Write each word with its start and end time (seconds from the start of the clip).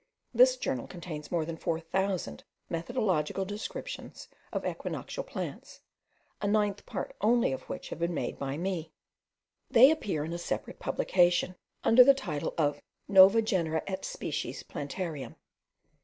This 0.33 0.57
journal 0.57 0.87
contains 0.87 1.31
more 1.31 1.45
than 1.45 1.57
four 1.57 1.79
thousand 1.79 2.43
methodical 2.71 3.45
descriptions 3.45 4.27
of 4.51 4.65
equinoctial 4.65 5.23
plants, 5.23 5.81
a 6.41 6.47
ninth 6.47 6.87
part 6.87 7.15
only 7.21 7.51
of 7.51 7.69
which 7.69 7.89
have 7.89 7.99
been 7.99 8.15
made 8.15 8.39
by 8.39 8.57
me. 8.57 8.91
They 9.69 9.91
appear 9.91 10.25
in 10.25 10.33
a 10.33 10.39
separate 10.39 10.79
publication, 10.79 11.55
under 11.83 12.03
the 12.03 12.15
title 12.15 12.55
of 12.57 12.81
Nova 13.07 13.43
Genera 13.43 13.83
et 13.85 14.03
Species 14.03 14.63
Plantariem. 14.63 15.35